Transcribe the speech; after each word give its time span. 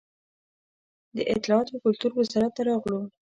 د 1.15 1.17
اطلاعات 1.35 1.67
و 1.69 1.81
کلتور 1.83 2.11
وزارت 2.15 2.51
ته 2.55 2.61
راغلو. 2.69 2.99